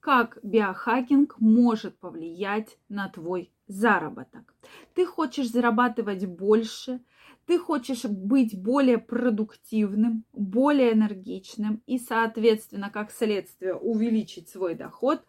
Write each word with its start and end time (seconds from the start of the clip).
как 0.00 0.38
биохакинг 0.42 1.38
может 1.38 1.98
повлиять 1.98 2.78
на 2.88 3.08
твой 3.08 3.52
заработок. 3.66 4.54
Ты 4.94 5.06
хочешь 5.06 5.50
зарабатывать 5.50 6.26
больше, 6.26 7.00
ты 7.46 7.58
хочешь 7.58 8.04
быть 8.04 8.60
более 8.60 8.98
продуктивным, 8.98 10.24
более 10.32 10.92
энергичным 10.92 11.82
и, 11.86 11.98
соответственно, 11.98 12.90
как 12.90 13.10
следствие, 13.10 13.74
увеличить 13.74 14.48
свой 14.48 14.74
доход, 14.74 15.24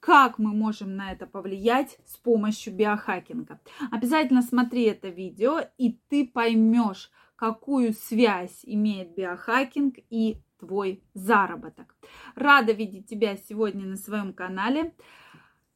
как 0.00 0.38
мы 0.38 0.52
можем 0.52 0.96
на 0.96 1.12
это 1.12 1.26
повлиять 1.26 1.98
с 2.04 2.16
помощью 2.16 2.74
биохакинга. 2.74 3.60
Обязательно 3.90 4.42
смотри 4.42 4.84
это 4.84 5.08
видео, 5.08 5.60
и 5.78 5.98
ты 6.08 6.26
поймешь, 6.26 7.10
какую 7.36 7.92
связь 7.92 8.60
имеет 8.62 9.14
биохакинг 9.14 9.96
и 10.10 10.38
твой 10.64 11.02
заработок. 11.14 11.94
Рада 12.34 12.72
видеть 12.72 13.06
тебя 13.06 13.36
сегодня 13.36 13.84
на 13.86 13.96
своем 13.96 14.32
канале. 14.32 14.94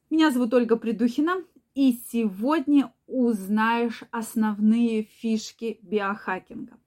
Меня 0.09 0.31
зовут 0.31 0.53
Ольга 0.53 0.75
Придухина, 0.75 1.43
и 1.75 1.99
сегодня 2.11 2.91
узнаешь 3.07 4.03
основные 4.11 5.03
фишки 5.03 5.79
биохакинга. 5.81 6.77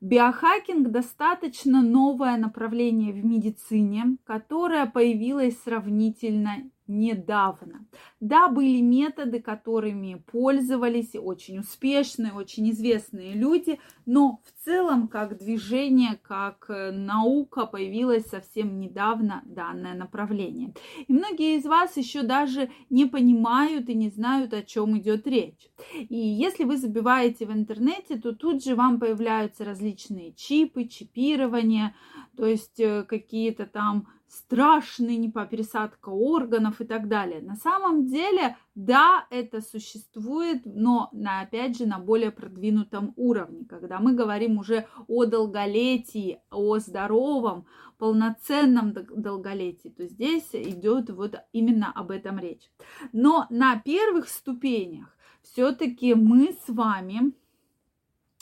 Биохакинг 0.00 0.88
достаточно 0.88 1.82
новое 1.82 2.38
направление 2.38 3.12
в 3.12 3.22
медицине, 3.24 4.16
которое 4.24 4.86
появилось 4.86 5.60
сравнительно 5.62 6.70
недавно. 6.90 7.86
Да, 8.18 8.48
были 8.48 8.80
методы, 8.80 9.40
которыми 9.40 10.22
пользовались 10.30 11.14
очень 11.14 11.60
успешные, 11.60 12.32
очень 12.32 12.70
известные 12.70 13.32
люди, 13.32 13.78
но 14.06 14.40
в 14.44 14.64
целом 14.64 15.06
как 15.08 15.38
движение, 15.38 16.18
как 16.20 16.66
э, 16.68 16.90
наука 16.90 17.66
появилось 17.66 18.26
совсем 18.26 18.80
недавно 18.80 19.42
данное 19.46 19.94
направление. 19.94 20.74
И 21.06 21.12
многие 21.12 21.56
из 21.56 21.64
вас 21.64 21.96
еще 21.96 22.22
даже 22.22 22.70
не 22.90 23.06
понимают 23.06 23.88
и 23.88 23.94
не 23.94 24.10
знают, 24.10 24.52
о 24.52 24.62
чем 24.62 24.98
идет 24.98 25.26
речь. 25.28 25.70
И 25.94 26.16
если 26.16 26.64
вы 26.64 26.76
забиваете 26.76 27.46
в 27.46 27.52
интернете, 27.52 28.16
то 28.16 28.32
тут 28.32 28.64
же 28.64 28.74
вам 28.74 28.98
появляются 28.98 29.64
различные 29.64 30.32
чипы, 30.32 30.86
чипирование, 30.86 31.94
то 32.36 32.46
есть 32.46 32.80
э, 32.80 33.04
какие-то 33.04 33.66
там 33.66 34.08
страшный, 34.30 35.16
не 35.16 35.28
по 35.28 35.44
пересадка 35.44 36.10
органов 36.10 36.80
и 36.80 36.84
так 36.84 37.08
далее. 37.08 37.40
На 37.42 37.56
самом 37.56 38.06
деле, 38.06 38.56
да, 38.76 39.26
это 39.30 39.60
существует, 39.60 40.62
но 40.64 41.08
на, 41.12 41.40
опять 41.40 41.76
же 41.76 41.86
на 41.86 41.98
более 41.98 42.30
продвинутом 42.30 43.12
уровне, 43.16 43.64
когда 43.68 43.98
мы 43.98 44.14
говорим 44.14 44.58
уже 44.58 44.86
о 45.08 45.24
долголетии, 45.24 46.40
о 46.50 46.78
здоровом, 46.78 47.66
полноценном 47.98 48.92
долголетии, 48.92 49.88
то 49.88 50.06
здесь 50.06 50.48
идет 50.52 51.10
вот 51.10 51.34
именно 51.52 51.92
об 51.92 52.10
этом 52.12 52.38
речь. 52.38 52.70
Но 53.12 53.46
на 53.50 53.76
первых 53.76 54.28
ступенях 54.28 55.16
все-таки 55.42 56.14
мы 56.14 56.56
с 56.64 56.68
вами 56.68 57.32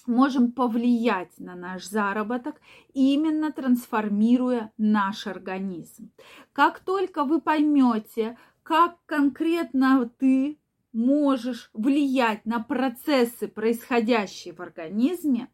можем 0.09 0.53
повлиять 0.53 1.39
на 1.39 1.55
наш 1.55 1.85
заработок, 1.85 2.61
именно 2.95 3.53
трансформируя 3.53 4.73
наш 4.79 5.27
организм. 5.27 6.11
Как 6.53 6.81
только 6.81 7.25
вы 7.25 7.41
поймете, 7.41 8.37
как 8.63 8.97
конкретно 9.07 10.11
ты 10.19 10.59
можешь 10.93 11.71
влиять 11.73 12.45
на 12.45 12.61
процессы, 12.61 13.47
происходящие 13.49 14.55
в 14.55 14.61
организме, 14.61 15.49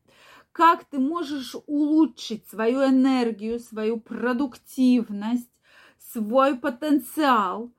как 0.52 0.84
ты 0.84 0.98
можешь 0.98 1.56
улучшить 1.66 2.48
свою 2.48 2.84
энергию, 2.84 3.58
свою 3.58 4.00
продуктивность, 4.00 5.50
свой 5.98 6.56
потенциал, 6.56 7.72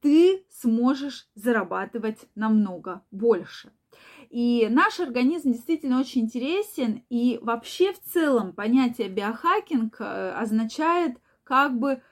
ты 0.00 0.44
сможешь 0.50 1.28
зарабатывать 1.34 2.26
намного 2.34 3.02
больше. 3.10 3.72
И 4.30 4.68
наш 4.70 5.00
организм 5.00 5.52
действительно 5.52 6.00
очень 6.00 6.22
интересен. 6.22 7.02
И 7.08 7.38
вообще 7.42 7.92
в 7.92 8.00
целом 8.00 8.52
понятие 8.52 9.08
биохакинг 9.08 9.96
э, 10.00 10.32
означает 10.32 11.18
как 11.44 11.78
бы 11.78 12.02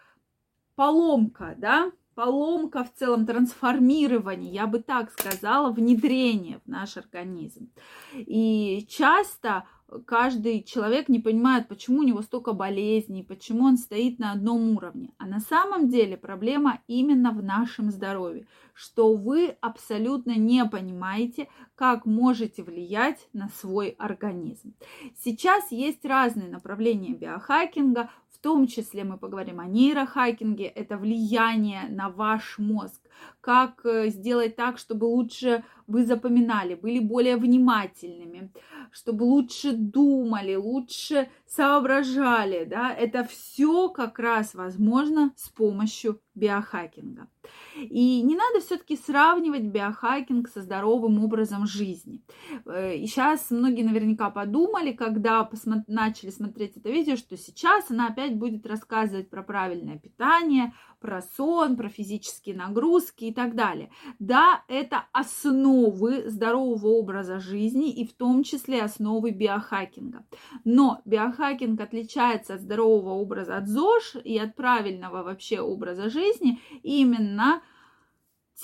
поломка, 0.76 1.54
да, 1.58 1.92
поломка 2.14 2.84
в 2.84 2.94
целом, 2.94 3.26
трансформирование, 3.26 4.52
я 4.52 4.66
бы 4.66 4.80
так 4.80 5.10
сказала, 5.10 5.70
внедрение 5.72 6.60
в 6.64 6.68
наш 6.68 6.96
организм. 6.96 7.70
И 8.14 8.86
часто 8.88 9.64
каждый 10.06 10.62
человек 10.62 11.08
не 11.08 11.18
понимает, 11.18 11.68
почему 11.68 12.00
у 12.00 12.02
него 12.02 12.22
столько 12.22 12.52
болезней, 12.52 13.22
почему 13.22 13.64
он 13.64 13.76
стоит 13.76 14.18
на 14.18 14.32
одном 14.32 14.76
уровне. 14.76 15.10
А 15.18 15.26
на 15.26 15.40
самом 15.40 15.88
деле 15.88 16.16
проблема 16.16 16.80
именно 16.86 17.30
в 17.32 17.42
нашем 17.42 17.90
здоровье, 17.90 18.46
что 18.72 19.14
вы 19.14 19.56
абсолютно 19.60 20.36
не 20.36 20.64
понимаете, 20.64 21.48
как 21.74 22.06
можете 22.06 22.62
влиять 22.62 23.28
на 23.32 23.48
свой 23.48 23.90
организм. 23.98 24.74
Сейчас 25.16 25.70
есть 25.70 26.04
разные 26.04 26.48
направления 26.48 27.14
биохакинга, 27.14 28.10
том 28.44 28.66
числе 28.66 29.04
мы 29.04 29.16
поговорим 29.16 29.58
о 29.58 29.64
нейрохакинге, 29.64 30.66
это 30.66 30.98
влияние 30.98 31.88
на 31.88 32.10
ваш 32.10 32.58
мозг, 32.58 33.00
как 33.40 33.86
э, 33.86 34.10
сделать 34.10 34.54
так, 34.54 34.76
чтобы 34.76 35.06
лучше 35.06 35.64
вы 35.86 36.04
запоминали, 36.04 36.74
были 36.74 36.98
более 36.98 37.38
внимательными, 37.38 38.52
чтобы 38.92 39.22
лучше 39.22 39.72
думали, 39.72 40.56
лучше 40.56 41.30
соображали, 41.46 42.66
да, 42.66 42.92
это 42.92 43.24
все 43.24 43.88
как 43.88 44.18
раз 44.18 44.52
возможно 44.52 45.32
с 45.36 45.48
помощью 45.48 46.20
биохакинга. 46.34 47.28
И 47.76 48.22
не 48.22 48.36
надо 48.36 48.60
все-таки 48.60 48.96
сравнивать 48.96 49.64
биохакинг 49.64 50.48
со 50.48 50.62
здоровым 50.62 51.22
образом 51.22 51.66
жизни. 51.66 52.22
Э, 52.66 52.96
и 52.96 53.06
сейчас 53.06 53.50
многие 53.50 53.82
наверняка 53.82 54.30
подумали, 54.30 54.92
когда 54.92 55.48
посмо- 55.50 55.84
начали 55.86 56.30
смотреть 56.30 56.76
это 56.76 56.90
видео, 56.90 57.16
что 57.16 57.36
сейчас 57.36 57.90
она 57.90 58.08
опять 58.08 58.36
будет 58.36 58.66
рассказывать 58.66 59.30
про 59.30 59.42
правильное 59.42 59.98
питание, 59.98 60.72
про 61.04 61.20
сон, 61.20 61.76
про 61.76 61.90
физические 61.90 62.56
нагрузки 62.56 63.26
и 63.26 63.34
так 63.34 63.54
далее. 63.54 63.90
Да, 64.18 64.64
это 64.68 65.04
основы 65.12 66.30
здорового 66.30 66.86
образа 66.86 67.40
жизни 67.40 67.90
и 67.90 68.06
в 68.06 68.14
том 68.14 68.42
числе 68.42 68.80
основы 68.80 69.30
биохакинга. 69.30 70.24
Но 70.64 71.02
биохакинг 71.04 71.78
отличается 71.78 72.54
от 72.54 72.62
здорового 72.62 73.10
образа 73.10 73.58
от 73.58 73.68
ЗОЖ 73.68 74.16
и 74.24 74.38
от 74.38 74.56
правильного 74.56 75.22
вообще 75.22 75.60
образа 75.60 76.08
жизни 76.08 76.58
именно 76.82 77.60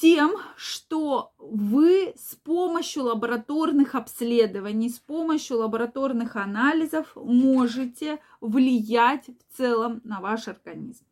тем, 0.00 0.32
что 0.56 1.32
вы 1.36 2.14
с 2.16 2.36
помощью 2.36 3.04
лабораторных 3.04 3.94
обследований, 3.94 4.88
с 4.88 4.98
помощью 4.98 5.58
лабораторных 5.58 6.36
анализов 6.36 7.12
можете 7.16 8.18
влиять 8.40 9.26
в 9.28 9.56
целом 9.58 10.00
на 10.04 10.20
ваш 10.20 10.48
организм 10.48 11.04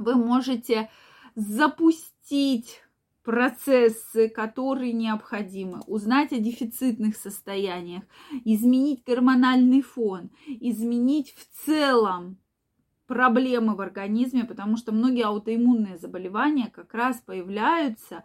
вы 0.00 0.16
можете 0.16 0.90
запустить 1.34 2.82
процессы, 3.22 4.28
которые 4.28 4.92
необходимы, 4.92 5.80
узнать 5.86 6.32
о 6.32 6.38
дефицитных 6.38 7.16
состояниях, 7.16 8.02
изменить 8.44 9.04
гормональный 9.04 9.82
фон, 9.82 10.30
изменить 10.46 11.34
в 11.34 11.64
целом 11.66 12.38
проблемы 13.06 13.74
в 13.74 13.80
организме, 13.80 14.44
потому 14.44 14.76
что 14.76 14.92
многие 14.92 15.24
аутоиммунные 15.24 15.98
заболевания 15.98 16.70
как 16.74 16.94
раз 16.94 17.20
появляются 17.26 18.24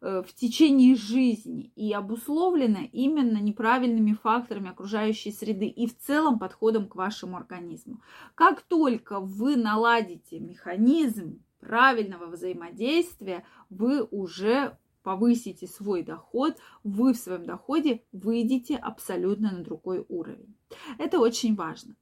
в 0.00 0.26
течение 0.34 0.94
жизни 0.94 1.72
и 1.74 1.92
обусловлены 1.92 2.88
именно 2.92 3.38
неправильными 3.38 4.12
факторами 4.12 4.70
окружающей 4.70 5.32
среды 5.32 5.66
и 5.66 5.86
в 5.86 5.96
целом 5.98 6.38
подходом 6.38 6.88
к 6.88 6.96
вашему 6.96 7.36
организму. 7.36 8.00
Как 8.34 8.62
только 8.62 9.20
вы 9.20 9.56
наладите 9.56 10.38
механизм 10.38 11.40
правильного 11.60 12.26
взаимодействия 12.26 13.44
вы 13.70 14.02
уже 14.02 14.76
повысите 15.02 15.68
свой 15.68 16.02
доход, 16.02 16.56
вы 16.82 17.12
в 17.12 17.16
своем 17.16 17.44
доходе 17.44 18.02
выйдете 18.10 18.76
абсолютно 18.76 19.52
на 19.52 19.62
другой 19.62 20.04
уровень. 20.08 20.56
Это 20.98 21.20
очень 21.20 21.54
важно. 21.54 21.94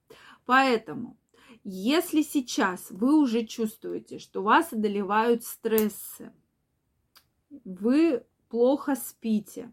Поэтому, 0.47 1.19
если 1.65 2.23
сейчас 2.23 2.91
вы 2.91 3.21
уже 3.21 3.45
чувствуете, 3.45 4.19
что 4.19 4.43
вас 4.43 4.73
одолевают 4.73 5.45
стрессы, 5.45 6.33
вы 7.65 8.25
плохо 8.49 8.95
спите, 8.95 9.73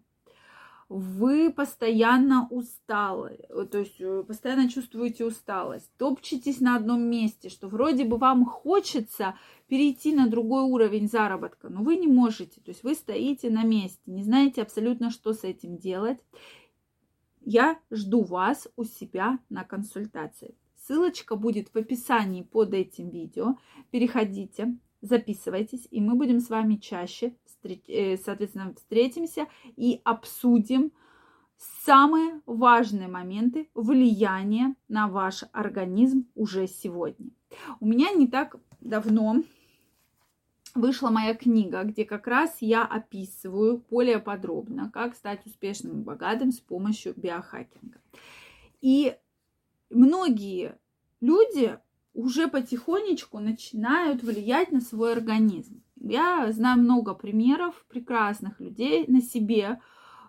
вы 0.91 1.53
постоянно 1.53 2.47
усталы, 2.49 3.39
э, 3.47 3.65
то 3.71 3.77
есть 3.77 3.95
э, 4.01 4.23
постоянно 4.27 4.69
чувствуете 4.69 5.23
усталость, 5.23 5.89
топчетесь 5.97 6.59
на 6.59 6.75
одном 6.75 7.01
месте, 7.03 7.47
что 7.47 7.69
вроде 7.69 8.03
бы 8.03 8.17
вам 8.17 8.43
хочется 8.43 9.35
перейти 9.67 10.13
на 10.13 10.27
другой 10.27 10.63
уровень 10.63 11.07
заработка, 11.07 11.69
но 11.69 11.81
вы 11.81 11.95
не 11.95 12.07
можете, 12.07 12.59
то 12.59 12.71
есть 12.71 12.83
вы 12.83 12.93
стоите 12.95 13.49
на 13.49 13.63
месте, 13.63 14.01
не 14.05 14.23
знаете 14.23 14.61
абсолютно, 14.61 15.11
что 15.11 15.31
с 15.31 15.45
этим 15.45 15.77
делать. 15.77 16.19
Я 17.39 17.79
жду 17.89 18.23
вас 18.23 18.67
у 18.75 18.83
себя 18.83 19.39
на 19.49 19.63
консультации. 19.63 20.55
Ссылочка 20.75 21.35
будет 21.37 21.73
в 21.73 21.77
описании 21.77 22.43
под 22.43 22.73
этим 22.73 23.09
видео. 23.09 23.57
Переходите, 23.91 24.75
записывайтесь, 25.01 25.87
и 25.89 26.01
мы 26.01 26.15
будем 26.15 26.39
с 26.39 26.49
вами 26.49 26.75
чаще, 26.75 27.35
соответственно, 27.63 28.73
встретимся 28.75 29.47
и 29.75 30.01
обсудим 30.03 30.91
самые 31.85 32.41
важные 32.45 33.07
моменты 33.07 33.69
влияния 33.75 34.75
на 34.87 35.07
ваш 35.07 35.43
организм 35.51 36.27
уже 36.35 36.67
сегодня. 36.67 37.29
У 37.79 37.85
меня 37.85 38.11
не 38.11 38.27
так 38.27 38.55
давно 38.79 39.43
вышла 40.73 41.09
моя 41.09 41.35
книга, 41.35 41.83
где 41.83 42.05
как 42.05 42.27
раз 42.27 42.57
я 42.61 42.85
описываю 42.85 43.83
более 43.89 44.19
подробно, 44.19 44.89
как 44.91 45.15
стать 45.15 45.45
успешным 45.45 46.01
и 46.01 46.03
богатым 46.03 46.51
с 46.51 46.59
помощью 46.59 47.13
биохакинга. 47.15 47.99
И 48.81 49.15
многие 49.89 50.77
люди 51.19 51.77
уже 52.13 52.47
потихонечку 52.47 53.39
начинают 53.39 54.23
влиять 54.23 54.71
на 54.71 54.81
свой 54.81 55.13
организм. 55.13 55.83
Я 56.03 56.51
знаю 56.51 56.79
много 56.81 57.13
примеров 57.13 57.85
прекрасных 57.87 58.59
людей 58.59 59.05
на 59.07 59.21
себе, 59.21 59.79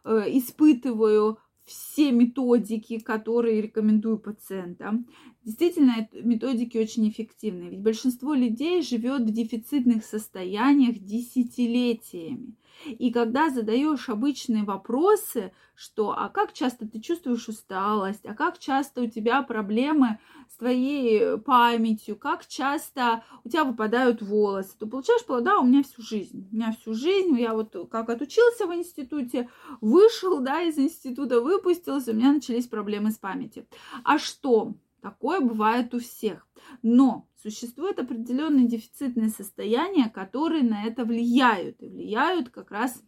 э, 0.04 0.24
испытываю 0.28 1.38
все 1.64 2.10
методики, 2.12 2.98
которые 2.98 3.62
рекомендую 3.62 4.19
пациентам. 4.19 5.06
Действительно, 5.44 6.08
методики 6.12 6.76
очень 6.76 7.08
эффективны, 7.08 7.70
ведь 7.70 7.80
большинство 7.80 8.34
людей 8.34 8.82
живет 8.82 9.22
в 9.22 9.32
дефицитных 9.32 10.04
состояниях 10.04 10.98
десятилетиями. 10.98 12.54
И 12.86 13.10
когда 13.10 13.50
задаешь 13.50 14.08
обычные 14.08 14.64
вопросы, 14.64 15.52
что 15.74 16.10
а 16.16 16.28
как 16.28 16.52
часто 16.52 16.86
ты 16.86 17.00
чувствуешь 17.00 17.48
усталость, 17.48 18.24
а 18.24 18.34
как 18.34 18.58
часто 18.58 19.02
у 19.02 19.06
тебя 19.06 19.42
проблемы 19.42 20.19
с 20.48 20.56
твоей 20.56 21.38
памятью, 21.38 22.16
как 22.16 22.46
часто 22.46 23.24
у 23.44 23.48
тебя 23.48 23.64
выпадают 23.64 24.22
волосы, 24.22 24.76
то 24.78 24.86
получаешь, 24.86 25.24
да, 25.42 25.58
у 25.58 25.64
меня 25.64 25.82
всю 25.82 26.02
жизнь. 26.02 26.48
У 26.52 26.54
меня 26.54 26.72
всю 26.72 26.94
жизнь, 26.94 27.38
я 27.38 27.54
вот 27.54 27.74
как 27.90 28.10
отучился 28.10 28.66
в 28.66 28.74
институте, 28.74 29.48
вышел, 29.80 30.40
да, 30.40 30.62
из 30.62 30.78
института, 30.78 31.40
выпустился, 31.40 32.12
у 32.12 32.14
меня 32.14 32.32
начались 32.32 32.66
проблемы 32.66 33.10
с 33.10 33.19
памятью. 33.19 33.66
А 34.04 34.19
что? 34.19 34.74
Такое 35.02 35.40
бывает 35.40 35.93
у 35.94 35.99
всех. 35.99 36.46
Но 36.82 37.28
существуют 37.43 37.99
определенные 37.99 38.69
дефицитные 38.69 39.31
состояния, 39.31 40.08
которые 40.08 40.62
на 40.62 40.84
это 40.84 41.04
влияют. 41.04 41.82
И 41.82 41.88
влияют 41.88 42.50
как 42.50 42.70
раз 42.70 43.02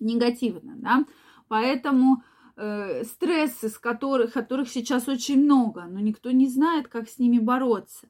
негативно. 0.00 0.76
Да? 0.78 1.04
Поэтому 1.48 2.22
э, 2.56 3.04
стрессы, 3.04 3.68
с 3.68 3.78
которых, 3.78 4.32
которых 4.32 4.70
сейчас 4.70 5.06
очень 5.06 5.44
много, 5.44 5.84
но 5.84 6.00
никто 6.00 6.30
не 6.30 6.48
знает, 6.48 6.88
как 6.88 7.10
с 7.10 7.18
ними 7.18 7.38
бороться. 7.38 8.08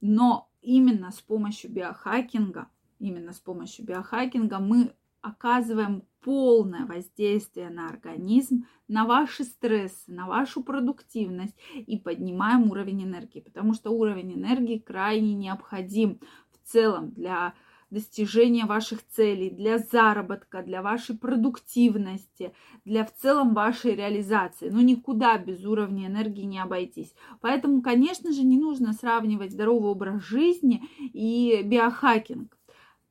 Но 0.00 0.48
именно 0.60 1.10
с 1.10 1.20
помощью 1.20 1.72
биохакинга, 1.72 2.68
именно 3.00 3.32
с 3.32 3.40
помощью 3.40 3.84
биохакинга 3.84 4.60
мы 4.60 4.94
оказываем 5.22 6.02
полное 6.20 6.86
воздействие 6.86 7.70
на 7.70 7.88
организм, 7.88 8.66
на 8.88 9.04
ваши 9.06 9.44
стрессы, 9.44 10.12
на 10.12 10.26
вашу 10.26 10.62
продуктивность 10.62 11.56
и 11.74 11.96
поднимаем 11.96 12.70
уровень 12.70 13.04
энергии, 13.04 13.40
потому 13.40 13.74
что 13.74 13.90
уровень 13.90 14.34
энергии 14.34 14.78
крайне 14.78 15.34
необходим 15.34 16.20
в 16.52 16.70
целом 16.70 17.10
для 17.10 17.54
достижения 17.90 18.64
ваших 18.64 19.06
целей, 19.06 19.50
для 19.50 19.78
заработка, 19.78 20.62
для 20.62 20.80
вашей 20.80 21.16
продуктивности, 21.16 22.54
для 22.86 23.04
в 23.04 23.14
целом 23.14 23.52
вашей 23.52 23.94
реализации. 23.94 24.70
Но 24.70 24.80
никуда 24.80 25.36
без 25.36 25.64
уровня 25.64 26.06
энергии 26.06 26.44
не 26.44 26.58
обойтись. 26.58 27.14
Поэтому, 27.42 27.82
конечно 27.82 28.32
же, 28.32 28.44
не 28.44 28.58
нужно 28.58 28.94
сравнивать 28.94 29.52
здоровый 29.52 29.90
образ 29.90 30.22
жизни 30.24 30.82
и 30.98 31.60
биохакинг. 31.64 32.56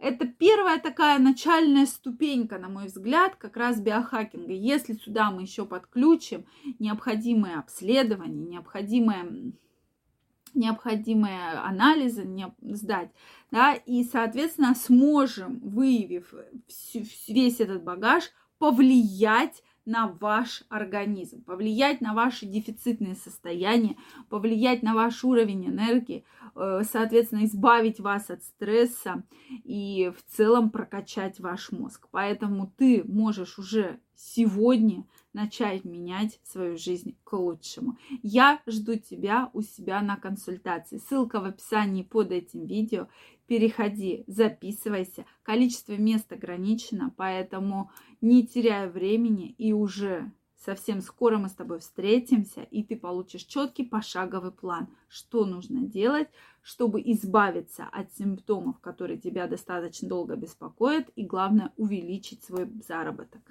Это 0.02 0.26
первая 0.26 0.80
такая 0.80 1.20
начальная 1.20 1.86
ступенька, 1.86 2.58
на 2.58 2.70
мой 2.70 2.88
взгляд, 2.88 3.36
как 3.36 3.56
раз 3.56 3.80
биохакинга. 3.80 4.52
Если 4.52 4.94
сюда 4.96 5.30
мы 5.30 5.44
еще 5.44 5.64
подключим 5.64 6.46
необходимые 6.80 7.58
обследования, 7.58 8.50
необходимые 8.50 9.54
необходимые 10.54 11.52
анализы 11.52 12.26
не 12.26 12.54
сдать, 12.62 13.10
да, 13.52 13.74
и, 13.74 14.04
соответственно, 14.04 14.76
сможем, 14.76 15.60
выявив 15.60 16.34
весь 17.28 17.62
этот 17.62 17.84
багаж, 17.84 18.32
повлиять 18.58 19.64
на 19.86 20.08
ваш 20.08 20.64
организм, 20.70 21.44
повлиять 21.44 22.02
на 22.02 22.14
ваши 22.14 22.46
дефицитные 22.46 23.16
состояния, 23.16 23.98
повлиять 24.30 24.84
на 24.84 24.94
ваш 24.94 25.24
уровень 25.24 25.68
энергии, 25.68 26.24
э, 26.56 26.82
соответственно, 26.84 27.46
избавить 27.46 28.00
вас 28.00 28.30
от 28.30 28.44
стресса 28.44 29.24
и 29.50 30.12
в 30.16 30.36
целом 30.36 30.70
прокачать 30.70 31.40
ваш 31.40 31.72
мозг. 31.72 32.08
Поэтому 32.12 32.72
ты 32.78 33.04
можешь 33.06 33.58
уже 33.58 34.00
сегодня 34.16 35.06
начать 35.34 35.86
менять 35.86 36.40
свою 36.44 36.78
жизнь 36.78 37.18
к 37.24 37.34
лучшему. 37.34 37.98
Я 38.22 38.62
жду 38.68 38.96
тебя 38.96 39.50
у 39.54 39.62
себя 39.62 40.02
на 40.02 40.18
консультации. 40.18 40.98
Ссылка 40.98 41.40
в 41.40 41.46
описании 41.46 42.04
под 42.04 42.32
этим 42.32 42.66
видео. 42.66 43.08
Переходи, 43.48 44.24
записывайся. 44.28 45.26
Количество 45.44 45.94
мест 45.94 46.32
ограничено, 46.32 47.14
поэтому 47.16 47.92
не 48.22 48.46
теряя 48.46 48.90
времени 48.90 49.56
и 49.58 49.74
уже 49.74 50.32
совсем 50.66 51.02
скоро 51.02 51.38
мы 51.38 51.50
с 51.50 51.54
тобой 51.54 51.80
встретимся, 51.80 52.62
и 52.62 52.84
ты 52.84 52.96
получишь 52.96 53.44
четкий 53.44 53.84
пошаговый 53.84 54.52
план, 54.52 54.88
что 55.08 55.46
нужно 55.46 55.82
делать, 55.82 56.30
чтобы 56.62 57.02
избавиться 57.02 57.88
от 57.92 58.14
симптомов, 58.14 58.80
которые 58.80 59.20
тебя 59.20 59.48
достаточно 59.48 60.08
долго 60.08 60.36
беспокоят, 60.36 61.10
и 61.16 61.26
главное 61.26 61.74
увеличить 61.78 62.44
свой 62.44 62.70
заработок. 62.88 63.42